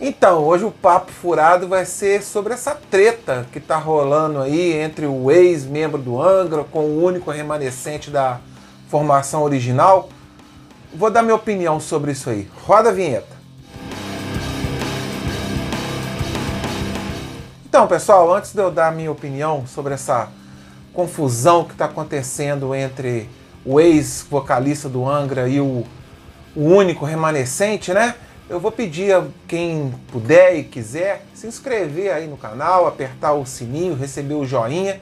Então, 0.00 0.42
hoje 0.42 0.64
o 0.64 0.72
papo 0.72 1.12
furado 1.12 1.68
vai 1.68 1.84
ser 1.84 2.20
sobre 2.20 2.52
essa 2.52 2.74
treta 2.74 3.46
que 3.52 3.60
tá 3.60 3.76
rolando 3.76 4.40
aí 4.40 4.72
entre 4.72 5.06
o 5.06 5.30
ex-membro 5.30 6.02
do 6.02 6.20
Angra 6.20 6.64
com 6.64 6.80
o 6.80 7.04
único 7.04 7.30
remanescente 7.30 8.10
da 8.10 8.40
formação 8.88 9.44
original. 9.44 10.08
Vou 10.92 11.10
dar 11.12 11.22
minha 11.22 11.36
opinião 11.36 11.78
sobre 11.78 12.10
isso 12.10 12.28
aí. 12.28 12.50
Roda 12.64 12.88
a 12.88 12.92
vinheta. 12.92 13.34
Então, 17.68 17.86
pessoal, 17.86 18.34
antes 18.34 18.52
de 18.52 18.60
eu 18.60 18.72
dar 18.72 18.90
minha 18.90 19.12
opinião 19.12 19.64
sobre 19.64 19.94
essa 19.94 20.28
confusão 20.92 21.64
que 21.64 21.72
está 21.72 21.84
acontecendo 21.84 22.74
entre 22.74 23.28
o 23.64 23.80
ex-vocalista 23.80 24.88
do 24.88 25.08
Angra 25.08 25.48
e 25.48 25.60
o, 25.60 25.84
o 26.56 26.64
único 26.64 27.04
remanescente, 27.04 27.92
né? 27.92 28.16
Eu 28.48 28.60
vou 28.60 28.70
pedir 28.70 29.14
a 29.14 29.24
quem 29.48 29.94
puder 30.12 30.56
e 30.56 30.64
quiser 30.64 31.24
se 31.34 31.46
inscrever 31.46 32.12
aí 32.12 32.26
no 32.26 32.36
canal, 32.36 32.86
apertar 32.86 33.32
o 33.32 33.46
sininho, 33.46 33.94
receber 33.94 34.34
o 34.34 34.44
joinha, 34.44 35.00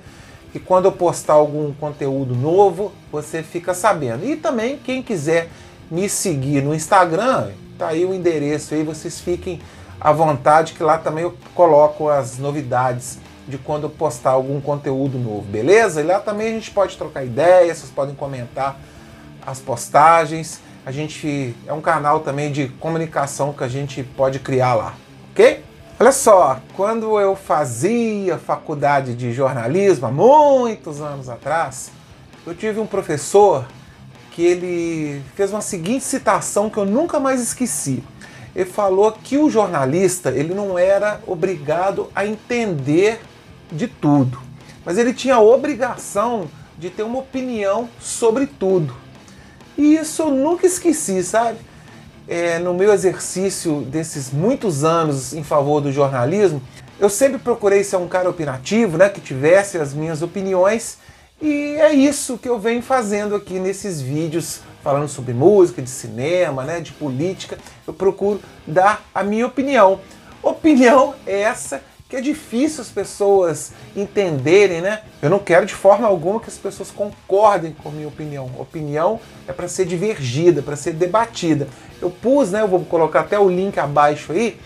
que 0.53 0.61
quando 0.61 0.85
eu 0.85 0.93
postar 0.93 1.35
algum 1.35 1.73
conteúdo 1.73 2.37
novo, 2.37 2.93
você 3.11 3.43
fica 3.43 3.75
sabendo. 3.75 4.25
E 4.25 4.37
também 4.37 4.79
quem 4.79 5.03
quiser 5.03 5.49
me 5.91 6.09
seguir 6.09 6.63
no 6.63 6.75
Instagram, 6.75 7.51
tá 7.77 7.89
aí 7.89 8.05
o 8.05 8.15
endereço 8.15 8.75
aí, 8.75 8.85
vocês 8.85 9.21
fiquem 9.21 9.61
à 10.01 10.13
vontade 10.13 10.73
que 10.75 10.83
lá 10.83 10.99
também 10.99 11.25
eu 11.25 11.37
coloco 11.55 12.09
as 12.09 12.39
novidades 12.39 13.19
de 13.49 13.59
quando 13.59 13.85
eu 13.85 13.91
postar 13.91 14.31
algum 14.31 14.61
conteúdo 14.61 15.19
novo, 15.19 15.43
beleza? 15.43 16.01
E 16.01 16.05
lá 16.05 16.21
também 16.21 16.49
a 16.49 16.51
gente 16.53 16.71
pode 16.71 16.97
trocar 16.97 17.25
ideias, 17.25 17.79
vocês 17.79 17.91
podem 17.91 18.15
comentar 18.15 18.79
as 19.45 19.59
postagens 19.59 20.61
a 20.85 20.91
gente 20.91 21.55
é 21.67 21.73
um 21.73 21.81
canal 21.81 22.21
também 22.21 22.51
de 22.51 22.69
comunicação 22.69 23.53
que 23.53 23.63
a 23.63 23.69
gente 23.69 24.03
pode 24.03 24.39
criar 24.39 24.75
lá, 24.75 24.95
ok? 25.31 25.65
Olha 26.01 26.11
só, 26.11 26.61
quando 26.75 27.21
eu 27.21 27.37
fazia 27.37 28.37
faculdade 28.37 29.15
de 29.15 29.33
jornalismo 29.33 30.07
há 30.07 30.11
muitos 30.11 31.01
anos 31.01 31.29
atrás, 31.29 31.93
eu 32.45 32.55
tive 32.55 32.81
um 32.81 32.87
professor 32.87 33.65
que 34.33 34.43
ele 34.43 35.23
fez 35.37 35.53
uma 35.53 35.61
seguinte 35.61 36.03
citação 36.03 36.69
que 36.69 36.79
eu 36.79 36.85
nunca 36.85 37.21
mais 37.21 37.41
esqueci. 37.41 38.03
Ele 38.55 38.69
falou 38.69 39.13
que 39.13 39.39
o 39.39 39.49
jornalista 39.49 40.31
ele 40.31 40.53
não 40.53 40.77
era 40.77 41.21
obrigado 41.27 42.11
a 42.15 42.27
entender 42.27 43.21
de 43.71 43.87
tudo, 43.87 44.41
mas 44.85 44.99
ele 44.99 45.15
tinha 45.15 45.37
a 45.37 45.41
obrigação 45.41 46.49
de 46.77 46.91
ter 46.91 47.05
uma 47.05 47.21
opinião 47.21 47.89
sobre 48.01 48.47
tudo. 48.47 48.95
E 49.77 49.97
isso 49.97 50.23
eu 50.23 50.31
nunca 50.31 50.67
esqueci, 50.67 51.23
sabe? 51.23 51.59
É, 52.29 52.59
no 52.59 52.73
meu 52.73 52.93
exercício 52.93 53.83
desses 53.83 54.31
muitos 54.31 54.85
anos 54.85 55.33
em 55.33 55.43
favor 55.43 55.81
do 55.81 55.91
jornalismo, 55.91 56.63
eu 57.01 57.11
sempre 57.11 57.39
procurei 57.39 57.83
ser 57.83 57.97
um 57.97 58.07
cara 58.07 58.31
opinativo, 58.31 58.97
né, 58.97 59.09
que 59.09 59.21
tivesse 59.21 59.77
as 59.77 59.93
minhas 59.93 60.23
opiniões, 60.23 60.99
e 61.41 61.75
é 61.81 61.93
isso 61.93 62.39
que 62.39 62.49
eu 62.49 62.61
venho 62.61 62.81
fazendo 62.81 63.35
aqui 63.35 63.59
nesses 63.59 64.01
vídeos 64.01 64.61
falando 64.83 65.09
sobre 65.09 65.33
música, 65.33 65.81
de 65.81 65.91
cinema, 65.91 66.65
né, 66.65 66.81
de 66.81 66.93
política. 66.93 67.59
Eu 67.87 67.93
procuro 67.93 68.41
dar 68.67 69.05
a 69.15 69.23
minha 69.23 69.47
opinião. 69.47 70.01
Opinião 70.43 71.15
essa 71.27 71.83
que 72.13 72.17
é 72.17 72.21
difícil 72.21 72.83
as 72.83 72.91
pessoas 72.91 73.73
entenderem, 73.97 74.83
né? 74.83 75.01
Eu 75.23 75.31
não 75.31 75.39
quero 75.39 75.65
de 75.65 75.73
forma 75.73 76.07
alguma 76.07 76.41
que 76.41 76.49
as 76.49 76.59
pessoas 76.59 76.91
concordem 76.91 77.75
com 77.83 77.89
a 77.89 77.93
minha 77.93 78.07
opinião. 78.07 78.51
Opinião 78.59 79.19
é 79.49 79.53
para 79.55 79.67
ser 79.67 79.87
divergida, 79.87 80.61
para 80.61 80.77
ser 80.77 80.93
debatida. 80.93 81.67
Eu 82.03 82.11
pus, 82.11 82.51
né? 82.51 82.61
Eu 82.61 82.69
vou 82.69 82.81
colocar 82.81 83.21
até 83.21 83.39
o 83.39 83.49
link 83.49 83.79
abaixo 83.79 84.33
aí, 84.33 84.61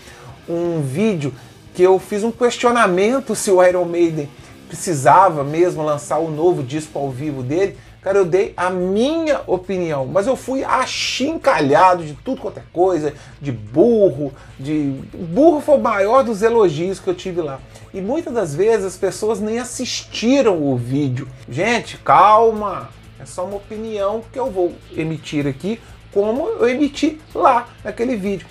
um 0.49 0.81
vídeo 0.81 1.33
que 1.73 1.81
eu 1.81 1.97
fiz 1.99 2.21
um 2.21 2.31
questionamento 2.31 3.33
se 3.33 3.49
o 3.49 3.63
Iron 3.63 3.85
Maiden 3.85 4.29
precisava 4.67 5.41
mesmo 5.41 5.81
lançar 5.81 6.17
o 6.17 6.29
novo 6.29 6.61
disco 6.61 6.99
ao 6.99 7.09
vivo 7.09 7.41
dele. 7.41 7.77
Cara, 8.01 8.19
eu 8.19 8.25
dei 8.25 8.53
a 8.55 8.69
minha 8.69 9.41
opinião, 9.47 10.05
mas 10.05 10.27
eu 10.27 10.35
fui 10.35 10.63
achincalhado 10.63 12.05
de 12.05 12.13
tudo 12.13 12.41
quanto 12.41 12.59
é 12.59 12.63
coisa, 12.71 13.13
de 13.41 13.51
burro, 13.51 14.31
de. 14.59 14.93
Burro 15.13 15.59
foi 15.59 15.75
o 15.75 15.81
maior 15.81 16.23
dos 16.23 16.41
elogios 16.41 16.99
que 16.99 17.07
eu 17.07 17.15
tive 17.15 17.41
lá. 17.41 17.59
E 17.93 17.99
muitas 17.99 18.33
das 18.33 18.55
vezes 18.55 18.85
as 18.85 18.97
pessoas 18.97 19.39
nem 19.39 19.59
assistiram 19.59 20.61
o 20.63 20.77
vídeo. 20.77 21.27
Gente, 21.49 21.97
calma! 21.97 22.89
É 23.19 23.25
só 23.25 23.45
uma 23.45 23.57
opinião 23.57 24.23
que 24.31 24.37
eu 24.37 24.51
vou 24.51 24.73
emitir 24.95 25.47
aqui, 25.47 25.81
como 26.13 26.47
eu 26.47 26.69
emiti 26.69 27.19
lá 27.33 27.67
naquele 27.83 28.15
vídeo. 28.15 28.47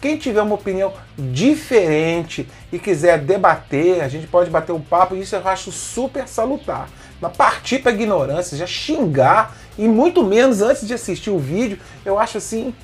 Quem 0.00 0.16
tiver 0.16 0.40
uma 0.40 0.54
opinião 0.54 0.94
diferente 1.18 2.48
e 2.72 2.78
quiser 2.78 3.18
debater, 3.18 4.02
a 4.02 4.08
gente 4.08 4.26
pode 4.26 4.48
bater 4.48 4.72
um 4.72 4.80
papo, 4.80 5.14
isso 5.14 5.36
eu 5.36 5.46
acho 5.46 5.70
super 5.70 6.26
salutar. 6.26 6.88
Mas 7.20 7.36
partir 7.36 7.80
para 7.80 7.92
ignorância, 7.92 8.56
já 8.56 8.66
xingar, 8.66 9.56
e 9.76 9.86
muito 9.86 10.24
menos 10.24 10.62
antes 10.62 10.86
de 10.86 10.94
assistir 10.94 11.30
o 11.30 11.38
vídeo, 11.38 11.78
eu 12.04 12.18
acho 12.18 12.38
assim, 12.38 12.74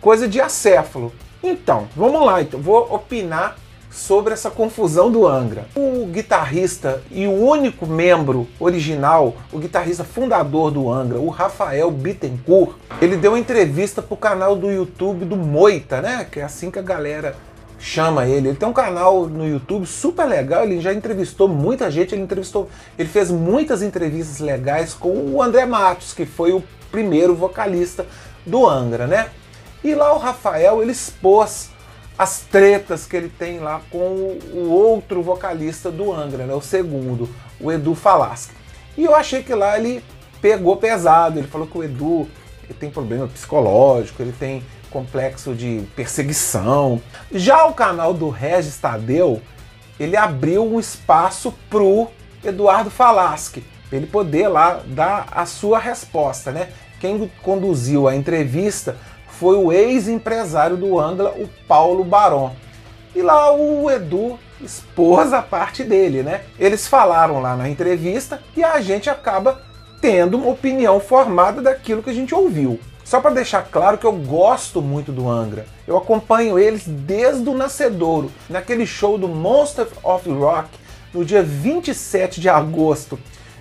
coisa 0.00 0.28
de 0.28 0.40
acéfalo. 0.40 1.12
Então, 1.42 1.88
vamos 1.96 2.24
lá, 2.24 2.40
então, 2.40 2.60
vou 2.60 2.92
opinar 2.94 3.56
sobre 3.94 4.34
essa 4.34 4.50
confusão 4.50 5.10
do 5.10 5.26
Angra. 5.26 5.66
O 5.74 6.06
guitarrista 6.06 7.00
e 7.10 7.26
o 7.26 7.32
único 7.32 7.86
membro 7.86 8.48
original, 8.58 9.36
o 9.52 9.58
guitarrista 9.58 10.02
fundador 10.02 10.72
do 10.72 10.90
Angra, 10.90 11.18
o 11.18 11.28
Rafael 11.28 11.90
Bittencourt, 11.92 12.76
ele 13.00 13.16
deu 13.16 13.32
uma 13.32 13.38
entrevista 13.38 14.02
pro 14.02 14.16
canal 14.16 14.56
do 14.56 14.70
YouTube 14.70 15.24
do 15.24 15.36
Moita, 15.36 16.00
né? 16.00 16.26
Que 16.28 16.40
é 16.40 16.42
assim 16.42 16.70
que 16.72 16.78
a 16.78 16.82
galera 16.82 17.36
chama 17.84 18.26
ele. 18.26 18.48
Ele 18.48 18.56
tem 18.56 18.66
um 18.66 18.72
canal 18.72 19.26
no 19.26 19.46
YouTube 19.46 19.84
super 19.84 20.24
legal, 20.24 20.64
ele 20.64 20.80
já 20.80 20.92
entrevistou 20.92 21.46
muita 21.46 21.90
gente, 21.90 22.14
ele 22.14 22.22
entrevistou, 22.22 22.70
ele 22.98 23.08
fez 23.08 23.30
muitas 23.30 23.82
entrevistas 23.82 24.38
legais 24.38 24.94
com 24.94 25.10
o 25.10 25.42
André 25.42 25.66
Matos, 25.66 26.14
que 26.14 26.24
foi 26.24 26.52
o 26.52 26.64
primeiro 26.90 27.34
vocalista 27.34 28.06
do 28.46 28.66
Angra, 28.66 29.06
né? 29.06 29.28
E 29.82 29.94
lá 29.94 30.14
o 30.14 30.18
Rafael, 30.18 30.80
ele 30.80 30.92
expôs 30.92 31.68
as 32.16 32.40
tretas 32.40 33.04
que 33.04 33.16
ele 33.16 33.28
tem 33.28 33.58
lá 33.58 33.82
com 33.90 34.38
o 34.54 34.70
outro 34.70 35.22
vocalista 35.22 35.90
do 35.90 36.10
Angra, 36.10 36.46
né, 36.46 36.54
o 36.54 36.62
segundo, 36.62 37.28
o 37.60 37.70
Edu 37.70 37.94
Falaschi. 37.94 38.50
E 38.96 39.04
eu 39.04 39.14
achei 39.14 39.42
que 39.42 39.52
lá 39.52 39.76
ele 39.76 40.02
pegou 40.40 40.76
pesado, 40.76 41.38
ele 41.38 41.48
falou 41.48 41.66
que 41.66 41.76
o 41.76 41.84
Edu 41.84 42.26
ele 42.62 42.78
tem 42.78 42.88
problema 42.88 43.26
psicológico, 43.26 44.22
ele 44.22 44.32
tem 44.32 44.62
complexo 44.94 45.52
de 45.56 45.82
perseguição. 45.96 47.02
Já 47.32 47.66
o 47.66 47.74
canal 47.74 48.14
do 48.14 48.28
Regis 48.28 48.78
Tadeu, 48.78 49.42
ele 49.98 50.16
abriu 50.16 50.64
um 50.64 50.78
espaço 50.78 51.52
pro 51.68 52.06
Eduardo 52.44 52.90
Falaschi, 52.90 53.64
para 53.88 53.98
ele 53.98 54.06
poder 54.06 54.46
lá 54.46 54.80
dar 54.86 55.26
a 55.32 55.44
sua 55.46 55.80
resposta, 55.80 56.52
né? 56.52 56.68
Quem 57.00 57.28
conduziu 57.42 58.06
a 58.06 58.14
entrevista 58.14 58.96
foi 59.26 59.56
o 59.56 59.72
ex-empresário 59.72 60.76
do 60.76 61.00
Angla, 61.00 61.30
o 61.30 61.48
Paulo 61.66 62.04
Baron. 62.04 62.54
E 63.16 63.20
lá 63.20 63.52
o 63.52 63.90
Edu 63.90 64.38
expôs 64.60 65.32
a 65.32 65.42
parte 65.42 65.82
dele, 65.82 66.22
né? 66.22 66.42
Eles 66.56 66.86
falaram 66.86 67.40
lá 67.40 67.56
na 67.56 67.68
entrevista 67.68 68.40
e 68.56 68.62
a 68.62 68.80
gente 68.80 69.10
acaba 69.10 69.60
tendo 70.00 70.36
uma 70.36 70.50
opinião 70.50 71.00
formada 71.00 71.60
daquilo 71.60 72.02
que 72.02 72.10
a 72.10 72.14
gente 72.14 72.32
ouviu. 72.32 72.78
Só 73.04 73.20
para 73.20 73.34
deixar 73.34 73.68
claro 73.70 73.98
que 73.98 74.06
eu 74.06 74.12
gosto 74.12 74.80
muito 74.80 75.12
do 75.12 75.28
Angra. 75.28 75.66
Eu 75.86 75.96
acompanho 75.96 76.58
eles 76.58 76.82
desde 76.86 77.48
o 77.48 77.54
nascedouro, 77.54 78.32
naquele 78.48 78.86
show 78.86 79.18
do 79.18 79.28
Monster 79.28 79.86
of 80.02 80.28
Rock, 80.30 80.70
no 81.12 81.24
dia 81.24 81.42
27 81.42 82.40
de 82.40 82.48
agosto 82.48 83.18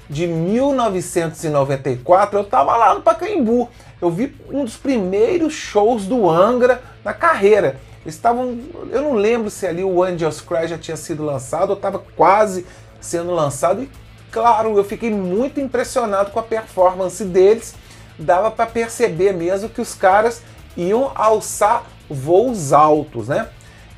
de 0.09 0.25
1994, 0.27 2.39
eu 2.39 2.43
estava 2.43 2.75
lá 2.75 2.95
no 2.95 3.01
Pacaembu 3.01 3.69
eu 4.03 4.11
vi 4.11 4.35
um 4.49 4.65
dos 4.65 4.75
primeiros 4.75 5.53
shows 5.53 6.05
do 6.05 6.29
Angra 6.29 6.83
na 7.05 7.13
carreira. 7.13 7.79
estavam, 8.05 8.59
eu 8.91 9.01
não 9.01 9.13
lembro 9.13 9.49
se 9.49 9.65
ali 9.65 9.81
o 9.81 10.03
Angels 10.03 10.41
Cry 10.41 10.67
já 10.67 10.77
tinha 10.77 10.97
sido 10.97 11.23
lançado 11.23 11.69
ou 11.69 11.77
estava 11.77 11.99
quase 11.99 12.65
sendo 12.99 13.31
lançado 13.31 13.81
e 13.81 13.89
claro, 14.29 14.77
eu 14.77 14.83
fiquei 14.83 15.09
muito 15.09 15.61
impressionado 15.61 16.31
com 16.31 16.39
a 16.39 16.43
performance 16.43 17.23
deles. 17.23 17.75
Dava 18.17 18.51
para 18.51 18.65
perceber 18.65 19.33
mesmo 19.33 19.69
que 19.69 19.81
os 19.81 19.93
caras 19.93 20.41
iam 20.77 21.11
alçar 21.15 21.83
voos 22.09 22.73
altos, 22.73 23.27
né? 23.27 23.47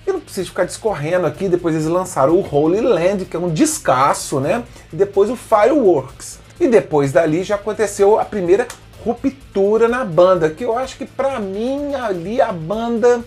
Eu 0.06 0.14
não 0.14 0.20
preciso 0.20 0.50
ficar 0.50 0.66
discorrendo 0.66 1.26
aqui, 1.26 1.50
depois 1.50 1.74
eles 1.74 1.88
lançaram 1.88 2.34
o 2.34 2.56
Holy 2.56 2.80
Land, 2.80 3.26
que 3.26 3.36
é 3.36 3.40
um 3.40 3.50
descasso, 3.50 4.40
né? 4.40 4.64
E 4.94 4.96
depois 4.96 5.30
o 5.30 5.36
Fireworks. 5.36 6.40
E 6.60 6.68
depois 6.68 7.12
dali 7.12 7.44
já 7.44 7.56
aconteceu 7.56 8.20
a 8.20 8.24
primeira 8.24 8.68
ruptura 9.04 9.88
na 9.88 10.06
banda, 10.06 10.50
que 10.50 10.64
eu 10.64 10.78
acho 10.78 10.98
que 10.98 11.06
para 11.06 11.40
mim 11.40 11.94
ali 11.96 12.40
a 12.42 12.52
banda 12.52 13.24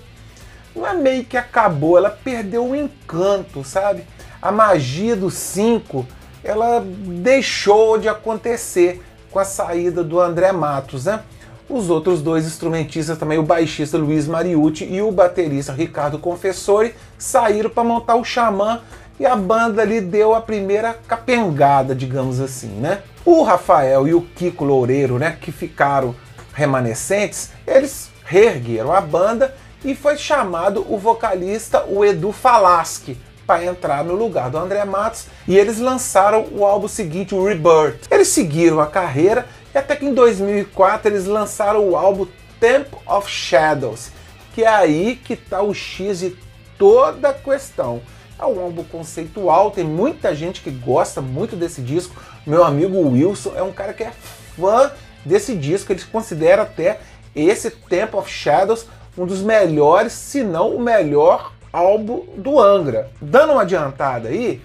não 0.74 0.86
é 0.86 0.94
meio 0.94 1.24
que 1.24 1.36
acabou, 1.36 1.98
ela 1.98 2.10
perdeu 2.10 2.64
o 2.64 2.76
encanto, 2.76 3.64
sabe? 3.64 4.04
A 4.40 4.52
magia 4.52 5.16
do 5.16 5.30
5, 5.30 6.06
ela 6.42 6.82
deixou 6.84 7.98
de 7.98 8.08
acontecer 8.08 9.02
com 9.30 9.38
a 9.38 9.44
saída 9.44 10.02
do 10.02 10.20
André 10.20 10.52
Matos, 10.52 11.04
né? 11.04 11.20
os 11.68 11.90
outros 11.90 12.22
dois 12.22 12.46
instrumentistas 12.46 13.18
também, 13.18 13.38
o 13.38 13.42
baixista 13.42 13.98
Luiz 13.98 14.26
Mariucci 14.26 14.84
e 14.84 15.02
o 15.02 15.12
baterista 15.12 15.72
Ricardo 15.72 16.18
Confessori, 16.18 16.94
saíram 17.18 17.68
para 17.68 17.84
montar 17.84 18.14
o 18.14 18.24
Xamã 18.24 18.80
e 19.20 19.26
a 19.26 19.36
banda 19.36 19.82
ali 19.82 20.00
deu 20.00 20.34
a 20.34 20.40
primeira 20.40 20.94
capengada, 21.06 21.94
digamos 21.94 22.40
assim, 22.40 22.68
né? 22.68 23.02
O 23.24 23.42
Rafael 23.42 24.08
e 24.08 24.14
o 24.14 24.22
Kiko 24.22 24.64
Loureiro, 24.64 25.18
né, 25.18 25.36
que 25.38 25.52
ficaram 25.52 26.14
remanescentes, 26.54 27.50
eles 27.66 28.10
reergueram 28.24 28.92
a 28.92 29.00
banda 29.00 29.54
e 29.84 29.94
foi 29.94 30.16
chamado 30.16 30.86
o 30.88 30.96
vocalista, 30.96 31.84
o 31.86 32.04
Edu 32.04 32.32
Falaschi, 32.32 33.18
para 33.48 33.64
entrar 33.64 34.04
no 34.04 34.14
lugar 34.14 34.50
do 34.50 34.58
André 34.58 34.84
Matos 34.84 35.24
e 35.46 35.56
eles 35.56 35.78
lançaram 35.78 36.46
o 36.52 36.66
álbum 36.66 36.86
seguinte, 36.86 37.34
o 37.34 37.42
Rebirth. 37.42 38.06
Eles 38.10 38.28
seguiram 38.28 38.78
a 38.78 38.86
carreira 38.86 39.46
e 39.74 39.78
até 39.78 39.96
que 39.96 40.04
em 40.04 40.12
2004 40.12 41.10
eles 41.10 41.24
lançaram 41.24 41.88
o 41.88 41.96
álbum 41.96 42.26
Temp 42.60 42.88
of 43.06 43.26
Shadows, 43.26 44.10
que 44.54 44.64
é 44.64 44.68
aí 44.68 45.16
que 45.16 45.32
está 45.32 45.62
o 45.62 45.72
X 45.72 46.18
de 46.18 46.36
toda 46.76 47.30
a 47.30 47.32
questão. 47.32 48.02
É 48.38 48.44
um 48.44 48.60
álbum 48.60 48.84
conceitual, 48.84 49.70
tem 49.70 49.82
muita 49.82 50.34
gente 50.34 50.60
que 50.60 50.70
gosta 50.70 51.22
muito 51.22 51.56
desse 51.56 51.80
disco. 51.80 52.14
Meu 52.46 52.62
amigo 52.62 52.98
Wilson 52.98 53.54
é 53.56 53.62
um 53.62 53.72
cara 53.72 53.94
que 53.94 54.02
é 54.02 54.12
fã 54.58 54.92
desse 55.24 55.56
disco, 55.56 55.90
ele 55.90 56.02
considera 56.12 56.62
até 56.62 57.00
esse 57.34 57.70
Temp 57.70 58.14
of 58.14 58.30
Shadows 58.30 58.84
um 59.16 59.24
dos 59.24 59.40
melhores, 59.40 60.12
se 60.12 60.44
não 60.44 60.76
o 60.76 60.80
melhor 60.80 61.52
álbum 61.72 62.24
do 62.36 62.60
Angra. 62.60 63.10
Dando 63.20 63.52
uma 63.52 63.62
adiantada 63.62 64.28
aí, 64.28 64.60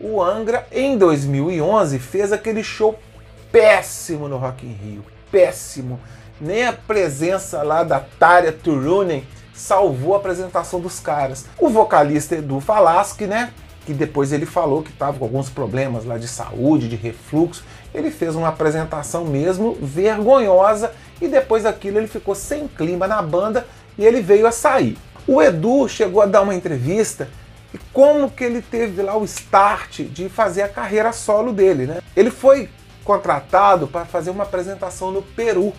o 0.00 0.22
Angra 0.22 0.66
em 0.70 0.96
2011 0.98 1.98
fez 1.98 2.32
aquele 2.32 2.62
show 2.62 2.98
péssimo 3.50 4.28
no 4.28 4.36
Rock 4.36 4.66
in 4.66 4.72
Rio, 4.72 5.04
péssimo. 5.30 5.98
Nem 6.40 6.66
a 6.66 6.72
presença 6.72 7.62
lá 7.62 7.82
da 7.82 8.00
Tária 8.00 8.52
Turunen 8.52 9.24
salvou 9.54 10.14
a 10.14 10.18
apresentação 10.18 10.80
dos 10.80 11.00
caras. 11.00 11.46
O 11.58 11.70
vocalista 11.70 12.36
Edu 12.36 12.60
Falaschi, 12.60 13.26
né, 13.26 13.52
que 13.86 13.94
depois 13.94 14.32
ele 14.32 14.44
falou 14.44 14.82
que 14.82 14.90
estava 14.90 15.16
com 15.18 15.24
alguns 15.24 15.48
problemas 15.48 16.04
lá 16.04 16.18
de 16.18 16.28
saúde, 16.28 16.88
de 16.88 16.96
refluxo, 16.96 17.64
ele 17.94 18.10
fez 18.10 18.34
uma 18.34 18.48
apresentação 18.48 19.24
mesmo 19.24 19.78
vergonhosa 19.80 20.92
e 21.20 21.28
depois 21.28 21.62
daquilo 21.62 21.98
ele 21.98 22.08
ficou 22.08 22.34
sem 22.34 22.68
clima 22.68 23.08
na 23.08 23.22
banda 23.22 23.66
e 23.96 24.04
ele 24.04 24.20
veio 24.20 24.46
a 24.46 24.52
sair. 24.52 24.98
O 25.26 25.42
Edu 25.42 25.88
chegou 25.88 26.22
a 26.22 26.26
dar 26.26 26.42
uma 26.42 26.54
entrevista 26.54 27.28
e 27.74 27.78
como 27.92 28.30
que 28.30 28.44
ele 28.44 28.62
teve 28.62 29.02
lá 29.02 29.16
o 29.16 29.24
start 29.24 30.00
de 30.00 30.28
fazer 30.28 30.62
a 30.62 30.68
carreira 30.68 31.12
solo 31.12 31.52
dele, 31.52 31.86
né? 31.86 31.98
Ele 32.16 32.30
foi 32.30 32.68
contratado 33.04 33.86
para 33.86 34.04
fazer 34.04 34.30
uma 34.30 34.44
apresentação 34.44 35.10
no 35.10 35.22
Peru. 35.22 35.72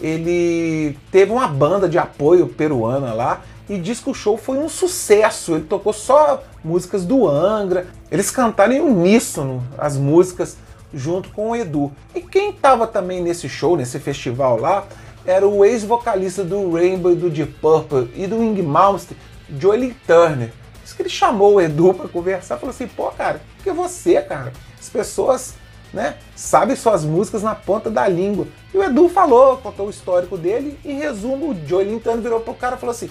Ele 0.00 0.96
teve 1.10 1.30
uma 1.30 1.46
banda 1.46 1.88
de 1.88 1.98
apoio 1.98 2.46
peruana 2.46 3.12
lá 3.12 3.42
e 3.68 3.78
diz 3.78 4.00
que 4.00 4.10
o 4.10 4.14
show 4.14 4.38
foi 4.38 4.58
um 4.58 4.68
sucesso. 4.68 5.54
Ele 5.54 5.64
tocou 5.64 5.92
só 5.92 6.42
músicas 6.64 7.04
do 7.04 7.28
Angra. 7.28 7.86
Eles 8.10 8.30
cantaram 8.30 8.72
em 8.72 8.80
uníssono 8.80 9.62
as 9.76 9.96
músicas 9.96 10.56
junto 10.92 11.28
com 11.30 11.50
o 11.50 11.56
Edu. 11.56 11.92
E 12.14 12.20
quem 12.20 12.50
estava 12.50 12.86
também 12.86 13.22
nesse 13.22 13.48
show, 13.48 13.76
nesse 13.76 13.98
festival 13.98 14.58
lá, 14.58 14.84
era 15.24 15.46
o 15.46 15.64
ex-vocalista 15.64 16.42
do 16.42 16.72
Rainbow, 16.72 17.14
do 17.14 17.30
Deep 17.30 17.52
Purple 17.60 18.10
e 18.14 18.26
do 18.26 18.38
Wing 18.38 18.60
Malmsteen, 18.62 19.18
Joey 19.58 19.94
Turner. 20.06 20.52
Isso 20.84 20.96
que 20.96 21.02
ele 21.02 21.08
chamou 21.08 21.54
o 21.54 21.60
Edu 21.60 21.94
para 21.94 22.08
conversar, 22.08 22.56
falou 22.56 22.70
assim, 22.74 22.86
pô, 22.86 23.10
cara, 23.10 23.40
que 23.62 23.70
você, 23.70 24.20
cara? 24.20 24.52
As 24.78 24.88
pessoas, 24.88 25.54
né, 25.92 26.16
sabem 26.34 26.74
suas 26.74 27.04
músicas 27.04 27.42
na 27.42 27.54
ponta 27.54 27.90
da 27.90 28.08
língua. 28.08 28.46
E 28.72 28.78
o 28.78 28.82
Edu 28.82 29.08
falou, 29.08 29.58
contou 29.58 29.86
o 29.86 29.90
histórico 29.90 30.36
dele, 30.36 30.78
e 30.84 30.92
em 30.92 30.98
resumo, 30.98 31.50
o 31.50 31.66
Joey 31.66 32.00
Turner 32.00 32.22
virou 32.22 32.40
pro 32.40 32.54
cara 32.54 32.76
e 32.76 32.78
falou 32.78 32.92
assim, 32.92 33.10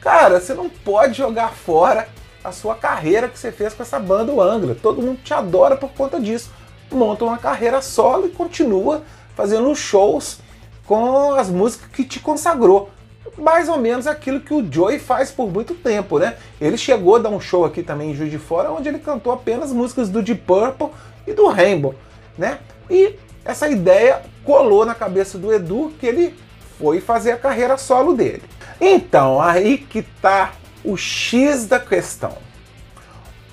cara, 0.00 0.40
você 0.40 0.54
não 0.54 0.68
pode 0.68 1.14
jogar 1.14 1.52
fora 1.52 2.08
a 2.42 2.52
sua 2.52 2.74
carreira 2.74 3.28
que 3.28 3.38
você 3.38 3.50
fez 3.50 3.72
com 3.72 3.82
essa 3.82 3.98
banda 3.98 4.30
o 4.30 4.40
Angra. 4.40 4.74
Todo 4.74 5.00
mundo 5.00 5.20
te 5.24 5.32
adora 5.32 5.76
por 5.76 5.90
conta 5.90 6.20
disso. 6.20 6.50
Monta 6.92 7.24
uma 7.24 7.38
carreira 7.38 7.80
solo 7.80 8.26
e 8.26 8.30
continua 8.30 9.02
fazendo 9.34 9.74
shows 9.74 10.38
com 10.86 11.32
as 11.32 11.48
músicas 11.48 11.88
que 11.90 12.04
te 12.04 12.20
consagrou. 12.20 12.90
Mais 13.36 13.68
ou 13.68 13.78
menos 13.78 14.06
aquilo 14.06 14.40
que 14.40 14.54
o 14.54 14.64
Joey 14.70 14.98
faz 14.98 15.32
por 15.32 15.50
muito 15.50 15.74
tempo, 15.74 16.18
né? 16.18 16.36
Ele 16.60 16.76
chegou 16.76 17.16
a 17.16 17.18
dar 17.18 17.30
um 17.30 17.40
show 17.40 17.64
aqui 17.64 17.82
também 17.82 18.10
em 18.10 18.14
Juiz 18.14 18.30
de 18.30 18.38
Fora, 18.38 18.70
onde 18.70 18.88
ele 18.88 18.98
cantou 18.98 19.32
apenas 19.32 19.72
músicas 19.72 20.08
do 20.08 20.22
Deep 20.22 20.42
Purple 20.42 20.88
e 21.26 21.32
do 21.32 21.48
Rainbow, 21.48 21.94
né? 22.38 22.58
E 22.88 23.16
essa 23.44 23.68
ideia 23.68 24.22
colou 24.44 24.86
na 24.86 24.94
cabeça 24.94 25.36
do 25.36 25.52
Edu 25.52 25.92
que 25.98 26.06
ele 26.06 26.34
foi 26.78 27.00
fazer 27.00 27.32
a 27.32 27.36
carreira 27.36 27.76
solo 27.76 28.14
dele. 28.14 28.42
Então, 28.80 29.40
aí 29.40 29.78
que 29.78 30.02
tá 30.02 30.52
o 30.84 30.96
X 30.96 31.66
da 31.66 31.80
questão. 31.80 32.36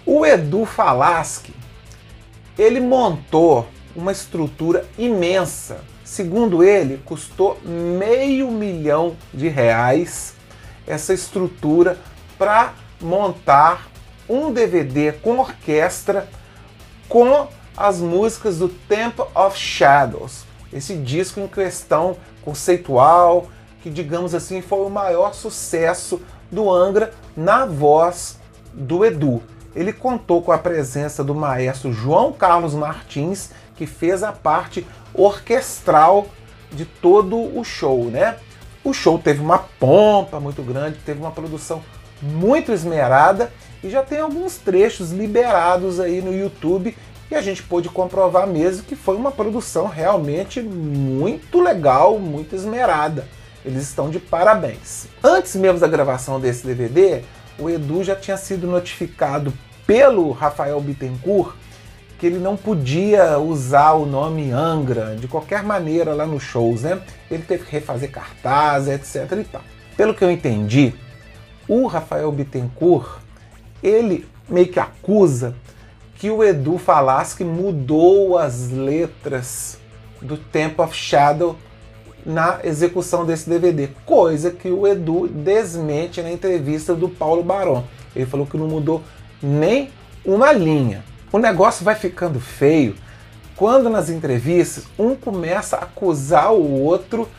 O 0.06 0.26
Edu 0.26 0.66
Falaschi, 0.66 1.54
ele 2.58 2.80
montou 2.80 3.68
uma 3.96 4.12
estrutura 4.12 4.86
imensa 4.98 5.80
Segundo 6.12 6.62
ele, 6.62 7.02
custou 7.06 7.58
meio 7.64 8.52
milhão 8.52 9.16
de 9.34 9.48
reais 9.48 10.34
essa 10.86 11.14
estrutura 11.14 11.98
para 12.38 12.74
montar 13.00 13.88
um 14.28 14.52
DVD 14.52 15.14
com 15.14 15.38
orquestra 15.38 16.28
com 17.08 17.48
as 17.78 18.02
músicas 18.02 18.58
do 18.58 18.68
Temple 18.68 19.24
of 19.34 19.58
Shadows, 19.58 20.44
esse 20.74 20.98
disco 20.98 21.40
em 21.40 21.48
questão 21.48 22.18
conceitual, 22.44 23.48
que 23.82 23.90
digamos 23.90 24.36
assim 24.36 24.62
foi 24.62 24.80
o 24.80 24.90
maior 24.90 25.34
sucesso 25.34 26.22
do 26.52 26.70
Angra 26.70 27.14
na 27.38 27.66
voz 27.66 28.38
do 28.74 29.06
Edu. 29.06 29.42
Ele 29.74 29.94
contou 29.94 30.42
com 30.42 30.52
a 30.52 30.58
presença 30.58 31.24
do 31.24 31.34
maestro 31.34 31.94
João 31.94 32.34
Carlos 32.34 32.74
Martins, 32.74 33.52
que 33.82 33.88
fez 33.88 34.22
a 34.22 34.32
parte 34.32 34.86
orquestral 35.12 36.28
de 36.72 36.86
todo 36.86 37.36
o 37.36 37.64
show, 37.64 38.12
né? 38.12 38.36
O 38.84 38.94
show 38.94 39.18
teve 39.18 39.42
uma 39.42 39.58
pompa 39.58 40.40
muito 40.40 40.62
grande, 40.62 41.00
teve 41.04 41.20
uma 41.20 41.32
produção 41.32 41.82
muito 42.22 42.72
esmerada 42.72 43.52
e 43.84 43.90
já 43.90 44.04
tem 44.04 44.20
alguns 44.20 44.58
trechos 44.58 45.10
liberados 45.12 46.00
aí 46.00 46.22
no 46.22 46.32
YouTube 46.32 46.96
e 47.32 47.34
a 47.34 47.42
gente 47.42 47.64
pôde 47.64 47.90
comprovar 47.90 48.46
mesmo 48.46 48.84
que 48.84 48.96
foi 48.96 49.16
uma 49.16 49.32
produção 49.32 49.88
realmente 49.88 50.62
muito 50.62 51.60
legal, 51.60 52.20
muito 52.20 52.56
esmerada. 52.56 53.28
Eles 53.66 53.82
estão 53.82 54.12
de 54.12 54.20
parabéns. 54.20 55.08
Antes 55.24 55.56
mesmo 55.56 55.80
da 55.80 55.88
gravação 55.88 56.40
desse 56.40 56.68
DVD, 56.68 57.24
o 57.58 57.68
Edu 57.68 58.04
já 58.04 58.16
tinha 58.16 58.38
sido 58.38 58.68
notificado 58.68 59.52
pelo 59.88 60.30
Rafael 60.34 60.80
Bittencourt 60.80 61.56
que 62.22 62.28
ele 62.28 62.38
não 62.38 62.56
podia 62.56 63.40
usar 63.40 63.94
o 63.94 64.06
nome 64.06 64.52
Angra 64.52 65.16
de 65.16 65.28
qualquer 65.28 65.64
maneira 65.64 66.14
lá 66.14 66.24
nos 66.24 66.44
shows, 66.44 66.84
né? 66.84 67.02
Ele 67.32 67.42
teve 67.42 67.66
que 67.66 67.72
refazer 67.72 68.12
cartaz, 68.12 68.88
etc 68.88 69.40
e 69.40 69.44
tal. 69.44 69.64
Pelo 69.98 70.14
que 70.14 70.24
eu 70.24 70.30
entendi, 70.30 70.94
o 71.68 71.88
Rafael 71.88 72.32
Bittencourt, 72.32 73.18
ele 73.82 74.24
meio 74.48 74.68
que 74.68 74.80
acusa 74.80 75.56
que 76.14 76.30
o 76.30 76.44
Edu 76.44 76.78
Falaschi 76.78 77.44
mudou 77.44 78.38
as 78.38 78.70
letras 78.70 79.80
do 80.22 80.38
Temple 80.38 80.86
of 80.86 80.96
Shadow 80.96 81.58
na 82.24 82.60
execução 82.64 83.26
desse 83.26 83.50
DVD, 83.50 83.90
coisa 84.06 84.52
que 84.52 84.70
o 84.70 84.86
Edu 84.86 85.28
desmente 85.28 86.22
na 86.22 86.32
entrevista 86.32 86.94
do 86.94 87.10
Paulo 87.10 87.42
Barão. 87.42 87.84
Ele 88.16 88.28
falou 88.28 88.46
que 88.46 88.58
não 88.58 88.68
mudou 88.68 89.02
nem 89.42 89.90
uma 90.24 90.52
linha. 90.52 91.04
O 91.32 91.38
negócio 91.38 91.86
vai 91.86 91.96
ficando 91.96 92.42
feio 92.42 92.96
quando 93.56 93.90
nas 93.90 94.10
entrevistas 94.10 94.86
um 95.00 95.16
começa 95.16 95.78
a 95.78 95.84
acusar 95.84 96.52
o 96.52 96.82
outro 96.82 97.30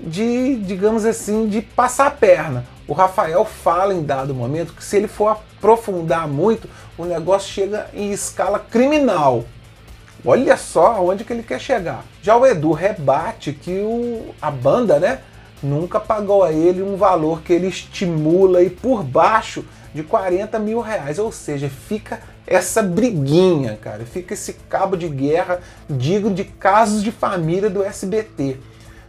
de, 0.00 0.56
digamos 0.56 1.04
assim, 1.04 1.46
de 1.48 1.60
passar 1.60 2.06
a 2.06 2.10
perna. 2.10 2.64
O 2.88 2.94
Rafael 2.94 3.44
fala 3.44 3.92
em 3.92 4.02
dado 4.02 4.34
momento 4.34 4.72
que 4.72 4.82
se 4.82 4.96
ele 4.96 5.06
for 5.06 5.28
aprofundar 5.28 6.26
muito, 6.26 6.68
o 6.96 7.04
negócio 7.04 7.52
chega 7.52 7.88
em 7.92 8.10
escala 8.10 8.58
criminal. 8.58 9.44
Olha 10.24 10.56
só 10.56 10.86
aonde 10.86 11.24
que 11.24 11.32
ele 11.32 11.42
quer 11.42 11.60
chegar. 11.60 12.04
Já 12.22 12.36
o 12.36 12.46
Edu 12.46 12.72
rebate 12.72 13.52
que 13.52 13.80
o, 13.80 14.34
a 14.40 14.50
banda, 14.50 14.98
né, 14.98 15.18
nunca 15.62 16.00
pagou 16.00 16.42
a 16.42 16.52
ele 16.52 16.82
um 16.82 16.96
valor 16.96 17.42
que 17.42 17.52
ele 17.52 17.66
estimula 17.66 18.60
aí 18.60 18.70
por 18.70 19.02
baixo 19.02 19.64
de 19.94 20.02
40 20.02 20.58
mil 20.58 20.80
reais. 20.80 21.18
Ou 21.18 21.32
seja, 21.32 21.68
fica 21.68 22.20
essa 22.46 22.82
briguinha, 22.82 23.78
cara. 23.80 24.04
Fica 24.04 24.34
esse 24.34 24.54
cabo 24.68 24.96
de 24.96 25.08
guerra, 25.08 25.60
digo, 25.88 26.30
de 26.30 26.44
casos 26.44 27.02
de 27.02 27.10
família 27.10 27.70
do 27.70 27.82
SBT. 27.82 28.58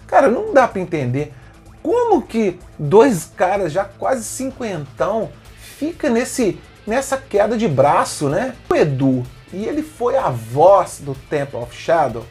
Cara, 0.07 0.29
não 0.29 0.53
dá 0.53 0.67
para 0.67 0.81
entender 0.81 1.33
como 1.81 2.21
que 2.21 2.59
dois 2.77 3.25
caras 3.35 3.71
já 3.71 3.83
quase 3.83 4.23
cinquentão 4.23 5.29
fica 5.77 6.09
nesse 6.09 6.59
nessa 6.85 7.17
queda 7.17 7.57
de 7.57 7.67
braço, 7.67 8.27
né? 8.27 8.55
O 8.69 8.75
Edu, 8.75 9.23
e 9.53 9.65
ele 9.65 9.81
foi 9.81 10.17
a 10.17 10.29
voz 10.29 10.99
do 11.01 11.15
Temple 11.15 11.59
of 11.59 11.75
Shadow, 11.75 12.25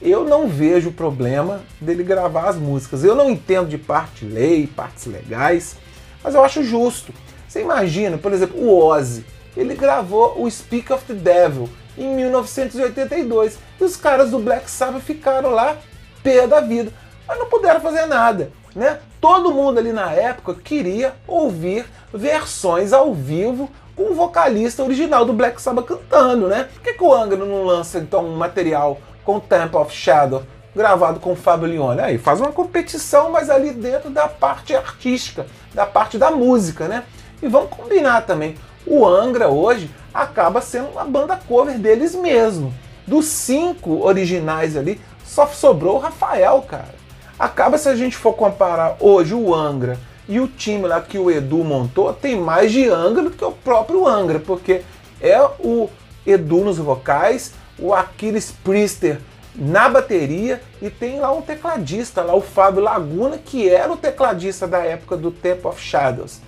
eu 0.00 0.24
não 0.24 0.46
vejo 0.46 0.92
problema 0.92 1.62
dele 1.80 2.04
gravar 2.04 2.48
as 2.48 2.56
músicas. 2.56 3.02
Eu 3.02 3.14
não 3.14 3.30
entendo 3.30 3.68
de 3.68 3.78
parte 3.78 4.24
lei, 4.24 4.66
partes 4.66 5.06
legais, 5.06 5.76
mas 6.22 6.34
eu 6.34 6.44
acho 6.44 6.62
justo. 6.62 7.12
Você 7.48 7.62
imagina, 7.62 8.18
por 8.18 8.32
exemplo, 8.32 8.60
o 8.60 8.84
Ozzy, 8.84 9.24
ele 9.56 9.74
gravou 9.74 10.40
o 10.40 10.50
Speak 10.50 10.92
of 10.92 11.04
the 11.04 11.14
Devil 11.14 11.68
em 11.96 12.14
1982 12.14 13.58
e 13.80 13.84
os 13.84 13.96
caras 13.96 14.30
do 14.30 14.38
Black 14.38 14.70
Sabbath 14.70 15.02
ficaram 15.02 15.50
lá 15.50 15.76
pé 16.22 16.46
da 16.46 16.60
vida, 16.60 16.92
mas 17.26 17.38
não 17.38 17.46
puderam 17.46 17.80
fazer 17.80 18.06
nada, 18.06 18.50
né? 18.74 18.98
Todo 19.20 19.52
mundo 19.52 19.78
ali 19.78 19.92
na 19.92 20.12
época 20.12 20.54
queria 20.54 21.14
ouvir 21.26 21.86
versões 22.12 22.92
ao 22.92 23.14
vivo 23.14 23.70
com 23.94 24.10
o 24.10 24.14
vocalista 24.14 24.82
original 24.82 25.24
do 25.24 25.32
Black 25.32 25.60
Sabbath 25.60 25.86
cantando, 25.86 26.48
né? 26.48 26.68
Por 26.74 26.82
que, 26.82 26.92
que 26.92 27.02
o 27.02 27.14
Angra 27.14 27.38
não 27.38 27.64
lança 27.64 27.98
então 27.98 28.26
um 28.26 28.36
material 28.36 29.00
com 29.24 29.40
Temple 29.40 29.78
of 29.78 29.94
Shadow 29.94 30.42
gravado 30.74 31.18
com 31.18 31.32
o 31.32 31.36
Fábio 31.36 31.68
Leone? 31.68 32.02
Aí 32.02 32.18
faz 32.18 32.40
uma 32.40 32.52
competição, 32.52 33.30
mas 33.30 33.48
ali 33.48 33.70
dentro 33.70 34.10
da 34.10 34.28
parte 34.28 34.76
artística, 34.76 35.46
da 35.72 35.86
parte 35.86 36.18
da 36.18 36.30
música, 36.30 36.86
né? 36.86 37.04
E 37.42 37.48
vamos 37.48 37.70
combinar 37.70 38.22
também, 38.22 38.56
o 38.86 39.06
Angra 39.06 39.48
hoje 39.48 39.90
acaba 40.14 40.60
sendo 40.60 40.88
uma 40.90 41.04
banda 41.04 41.38
cover 41.48 41.78
deles 41.78 42.14
mesmo. 42.14 42.72
Dos 43.06 43.26
cinco 43.26 44.04
originais 44.04 44.76
ali, 44.76 45.00
só 45.24 45.46
sobrou 45.46 45.96
o 45.96 45.98
Rafael, 45.98 46.62
cara. 46.62 46.94
Acaba 47.38 47.76
se 47.76 47.88
a 47.88 47.94
gente 47.94 48.16
for 48.16 48.32
comparar 48.32 48.96
hoje 49.00 49.34
o 49.34 49.54
Angra 49.54 49.98
e 50.28 50.40
o 50.40 50.48
time 50.48 50.86
lá 50.86 51.00
que 51.00 51.18
o 51.18 51.30
Edu 51.30 51.58
montou, 51.58 52.12
tem 52.12 52.40
mais 52.40 52.72
de 52.72 52.88
Angra 52.88 53.24
do 53.24 53.30
que 53.30 53.44
o 53.44 53.52
próprio 53.52 54.06
Angra, 54.06 54.40
porque 54.40 54.82
é 55.20 55.40
o 55.60 55.88
Edu 56.26 56.64
nos 56.64 56.78
vocais, 56.78 57.52
o 57.78 57.92
Aquiles 57.92 58.52
Priester 58.64 59.20
na 59.54 59.88
bateria 59.88 60.60
e 60.82 60.90
tem 60.90 61.18
lá 61.18 61.32
um 61.32 61.42
tecladista, 61.42 62.22
lá 62.22 62.34
o 62.34 62.40
Fábio 62.40 62.82
Laguna, 62.82 63.38
que 63.38 63.68
era 63.68 63.92
o 63.92 63.96
tecladista 63.96 64.66
da 64.66 64.78
época 64.78 65.16
do 65.16 65.30
Temple 65.30 65.68
of 65.68 65.80
Shadows. 65.80 66.40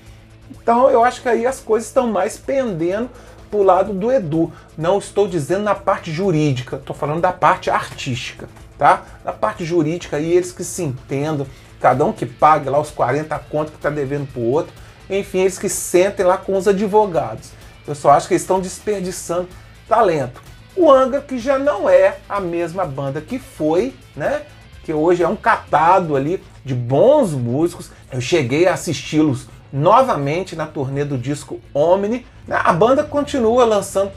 Então 0.51 0.91
eu 0.91 1.05
acho 1.05 1.23
que 1.23 1.29
aí 1.29 1.47
as 1.47 1.61
coisas 1.61 1.89
estão 1.89 2.09
mais 2.09 2.37
pendendo 2.37 3.11
para 3.51 3.59
o 3.59 3.63
lado 3.63 3.93
do 3.93 4.13
Edu. 4.13 4.53
Não 4.77 4.99
estou 4.99 5.27
dizendo 5.27 5.63
na 5.63 5.75
parte 5.75 6.13
jurídica, 6.13 6.77
estou 6.77 6.95
falando 6.95 7.21
da 7.21 7.33
parte 7.33 7.71
artística, 7.71 8.49
tá? 8.77 9.03
Na 9.25 9.33
parte 9.33 9.65
jurídica 9.65 10.17
aí 10.17 10.33
eles 10.33 10.53
que 10.53 10.65
se 10.65 10.83
entendam, 10.83 11.47
cada 11.81 12.05
um 12.05 12.13
que 12.13 12.27
pague 12.27 12.69
lá 12.69 12.79
os 12.79 12.91
40 12.91 13.39
contos 13.51 13.71
que 13.71 13.79
está 13.79 13.91
devendo 13.91 14.27
para 14.27 14.41
o 14.41 14.51
outro, 14.51 14.73
enfim, 15.09 15.39
eles 15.39 15.59
que 15.59 15.69
sentem 15.69 16.27
lá 16.27 16.37
com 16.37 16.57
os 16.57 16.69
advogados. 16.69 17.51
Eu 17.87 17.95
só 17.95 18.11
acho 18.11 18.29
que 18.29 18.35
eles 18.35 18.43
estão 18.43 18.61
desperdiçando 18.61 19.49
talento. 19.89 20.43
O 20.77 20.93
Angra, 20.93 21.21
que 21.21 21.39
já 21.39 21.59
não 21.59 21.89
é 21.89 22.19
a 22.29 22.41
mesma 22.41 22.85
banda 22.85 23.21
que 23.21 23.39
foi, 23.39 23.95
né? 24.15 24.43
Que 24.85 24.93
hoje 24.93 25.23
é 25.23 25.29
um 25.29 25.35
catado 25.35 26.15
ali 26.15 26.43
de 26.65 26.75
bons 26.75 27.33
músicos. 27.33 27.91
Eu 28.13 28.21
cheguei 28.21 28.67
a 28.67 28.75
assisti-los 28.75 29.49
novamente 29.73 30.57
na 30.57 30.67
turnê 30.67 31.05
do 31.05 31.19
disco 31.19 31.61
Omni. 31.75 32.27
Né? 32.47 32.61
A 32.63 32.73
banda 32.73 33.05
continua 33.05 33.65
lançando 33.65 34.13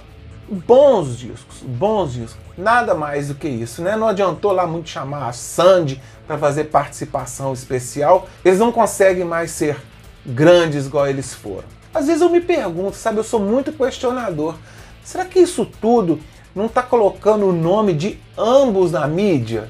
bons 0.50 1.18
discos, 1.18 1.60
bons 1.62 2.14
discos. 2.14 2.42
Nada 2.58 2.94
mais 2.94 3.30
do 3.30 3.36
que 3.36 3.48
isso, 3.48 3.82
né? 3.82 3.96
Não 3.96 4.08
adiantou 4.08 4.52
lá 4.52 4.68
muito 4.68 4.90
chamar 4.90 5.30
a 5.30 5.34
Sandy 5.34 6.02
para 6.28 6.38
fazer 6.38 6.66
participação 6.66 7.54
especial. 7.54 8.28
Eles 8.44 8.60
não 8.60 8.72
conseguem 8.72 9.24
mais 9.24 9.52
ser 9.52 9.78
grandes 10.26 10.86
igual 10.86 11.08
eles 11.08 11.34
foram. 11.34 11.64
Às 11.94 12.08
vezes 12.08 12.22
eu 12.22 12.30
me 12.30 12.42
pergunto, 12.42 12.96
sabe, 12.96 13.18
eu 13.18 13.24
sou 13.24 13.40
muito 13.40 13.72
questionador. 13.74 14.56
Será 15.04 15.26
que 15.26 15.40
isso 15.40 15.66
tudo 15.66 16.20
não 16.54 16.66
está 16.66 16.84
colocando 16.84 17.48
o 17.48 17.54
nome 17.54 17.94
de 17.94 18.20
ambos 18.38 18.92
na 18.92 19.08
mídia? 19.08 19.70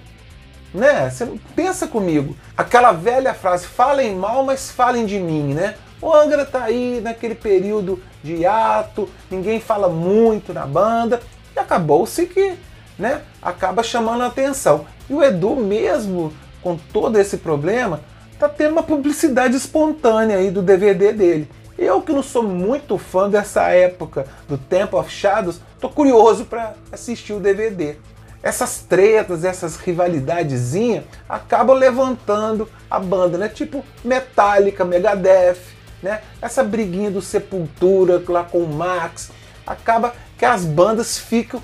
Né? 0.74 1.10
Você 1.10 1.28
pensa 1.56 1.88
comigo. 1.88 2.36
Aquela 2.56 2.92
velha 2.92 3.34
frase, 3.34 3.66
falem 3.66 4.16
mal, 4.16 4.44
mas 4.44 4.72
falem 4.72 5.06
de 5.06 5.20
mim, 5.20 5.54
né? 5.54 5.76
O 6.02 6.12
Angra 6.12 6.46
tá 6.46 6.64
aí 6.64 7.00
naquele 7.02 7.36
período 7.36 8.02
de 8.24 8.46
ato, 8.46 9.08
ninguém 9.30 9.60
fala 9.60 9.88
muito 9.88 10.54
na 10.54 10.66
banda, 10.66 11.22
e 11.56 11.60
acabou-se 11.60 12.26
que, 12.26 12.56
né, 12.98 13.22
acaba 13.42 13.84
chamando 13.84 14.24
a 14.24 14.28
atenção. 14.28 14.86
E 15.08 15.14
o 15.14 15.24
Edu 15.24 15.56
mesmo, 15.56 16.34
com 16.62 16.76
todo 16.76 17.20
esse 17.20 17.38
problema, 17.38 18.00
tá 18.40 18.50
tendo 18.50 18.72
uma 18.72 18.84
publicidade 18.84 19.56
espontânea 19.56 20.38
aí 20.38 20.50
do 20.50 20.64
DVD 20.64 21.14
dele. 21.14 21.48
Eu 21.78 22.02
que 22.02 22.12
não 22.12 22.24
sou 22.24 22.44
muito 22.44 22.98
fã 22.98 23.30
dessa 23.30 23.70
época 23.70 24.26
do 24.48 24.58
Temple 24.58 24.98
of 24.98 25.12
Shadows, 25.12 25.62
tô 25.80 25.90
curioso 25.90 26.46
para 26.46 26.74
assistir 26.92 27.34
o 27.34 27.40
DVD 27.40 27.96
essas 28.44 28.80
tretas, 28.80 29.44
essas 29.44 29.76
rivalidadezinhas 29.78 31.04
acabam 31.30 31.78
levantando 31.78 32.68
a 32.90 33.00
banda, 33.00 33.38
né? 33.38 33.48
Tipo 33.48 33.86
Metallica, 34.04 34.84
Megadeth, 34.84 35.60
né? 36.02 36.22
Essa 36.42 36.64
briguinha 36.64 37.12
do 37.12 37.22
Sepultura 37.22 38.22
lá 38.28 38.44
com 38.44 38.60
o 38.60 38.74
Max, 38.74 39.32
acaba 39.66 40.14
que 40.38 40.46
as 40.46 40.66
bandas 40.66 41.18
ficam 41.18 41.62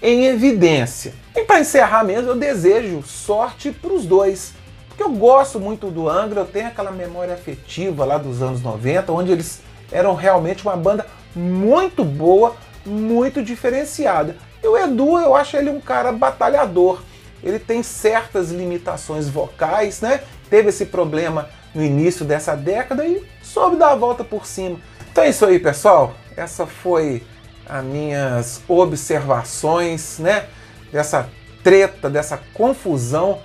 em 0.00 0.26
evidência. 0.26 1.12
E 1.34 1.42
para 1.44 1.60
encerrar 1.60 2.04
mesmo, 2.04 2.30
eu 2.30 2.36
desejo 2.36 3.02
sorte 3.02 3.70
para 3.72 3.92
os 3.92 4.06
dois. 4.06 4.52
Porque 4.88 5.02
eu 5.02 5.10
gosto 5.10 5.58
muito 5.58 5.90
do 5.90 6.08
Angra, 6.08 6.40
eu 6.40 6.46
tenho 6.46 6.68
aquela 6.68 6.90
memória 6.90 7.34
afetiva 7.34 8.04
lá 8.04 8.18
dos 8.18 8.40
anos 8.40 8.62
90, 8.62 9.12
onde 9.12 9.32
eles 9.32 9.60
eram 9.90 10.14
realmente 10.14 10.62
uma 10.62 10.76
banda 10.76 11.06
muito 11.34 12.04
boa, 12.04 12.54
muito 12.84 13.42
diferenciada. 13.42 14.36
E 14.62 14.66
o 14.66 14.76
Edu, 14.76 15.18
eu 15.18 15.34
acho 15.34 15.56
ele 15.56 15.70
um 15.70 15.80
cara 15.80 16.12
batalhador. 16.12 17.02
Ele 17.42 17.58
tem 17.58 17.82
certas 17.82 18.50
limitações 18.50 19.28
vocais, 19.28 20.00
né? 20.00 20.20
Teve 20.50 20.68
esse 20.68 20.86
problema 20.86 21.48
no 21.74 21.82
início 21.82 22.24
dessa 22.24 22.54
década 22.54 23.06
e 23.06 23.26
soube 23.42 23.76
dar 23.76 23.92
a 23.92 23.94
volta 23.94 24.22
por 24.22 24.44
cima. 24.44 24.78
Então 25.10 25.24
é 25.24 25.30
isso 25.30 25.46
aí, 25.46 25.58
pessoal. 25.58 26.14
Essa 26.36 26.66
foi 26.66 27.22
as 27.66 27.84
minhas 27.84 28.62
observações, 28.68 30.18
né? 30.18 30.46
Dessa 30.92 31.28
treta, 31.62 32.10
dessa 32.10 32.38
confusão 32.52 33.38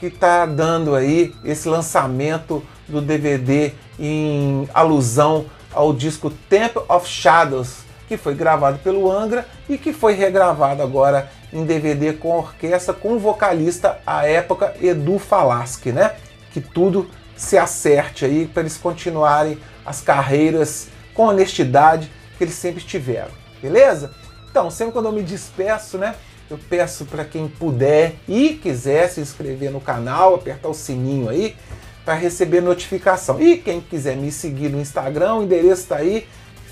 que 0.00 0.06
está 0.06 0.44
dando 0.46 0.94
aí 0.94 1.34
esse 1.44 1.68
lançamento 1.68 2.62
do 2.88 3.00
DVD 3.00 3.72
em 3.98 4.68
alusão 4.74 5.46
ao 5.72 5.92
disco 5.92 6.30
Temple 6.48 6.82
of 6.88 7.06
Shadows 7.06 7.85
que 8.06 8.16
foi 8.16 8.34
gravado 8.34 8.78
pelo 8.78 9.10
Angra 9.10 9.46
e 9.68 9.76
que 9.76 9.92
foi 9.92 10.14
regravado 10.14 10.82
agora 10.82 11.30
em 11.52 11.64
DVD 11.64 12.12
com 12.12 12.36
orquestra 12.36 12.94
com 12.94 13.14
o 13.14 13.18
vocalista 13.18 13.98
à 14.06 14.26
época 14.26 14.74
Edu 14.80 15.18
Falaschi, 15.18 15.92
né? 15.92 16.14
Que 16.52 16.60
tudo 16.60 17.10
se 17.36 17.58
acerte 17.58 18.24
aí 18.24 18.46
para 18.46 18.62
eles 18.62 18.76
continuarem 18.76 19.58
as 19.84 20.00
carreiras 20.00 20.88
com 21.14 21.26
honestidade 21.26 22.10
que 22.36 22.44
eles 22.44 22.54
sempre 22.54 22.82
tiveram, 22.82 23.30
beleza? 23.60 24.12
Então, 24.50 24.70
sempre 24.70 24.92
quando 24.92 25.06
eu 25.06 25.12
me 25.12 25.22
despeço, 25.22 25.98
né? 25.98 26.14
Eu 26.48 26.58
peço 26.70 27.04
para 27.06 27.24
quem 27.24 27.48
puder 27.48 28.14
e 28.28 28.50
quiser 28.54 29.08
se 29.08 29.20
inscrever 29.20 29.70
no 29.70 29.80
canal, 29.80 30.34
apertar 30.34 30.68
o 30.68 30.74
sininho 30.74 31.28
aí 31.28 31.56
para 32.04 32.14
receber 32.14 32.60
notificação. 32.60 33.40
E 33.40 33.58
quem 33.58 33.80
quiser 33.80 34.16
me 34.16 34.30
seguir 34.30 34.68
no 34.68 34.80
Instagram, 34.80 35.34
o 35.34 35.42
endereço 35.42 35.82
está 35.82 35.96
aí 35.96 36.26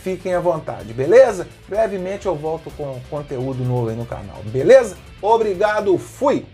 fiquem 0.04 0.34
à 0.34 0.40
vontade, 0.40 0.92
beleza? 0.92 1.48
Brevemente 1.66 2.26
eu 2.26 2.36
volto 2.36 2.70
com 2.76 3.00
conteúdo 3.08 3.64
novo 3.64 3.88
aí 3.88 3.96
no 3.96 4.04
canal, 4.04 4.36
beleza? 4.44 4.98
Obrigado, 5.22 5.96
fui! 5.96 6.44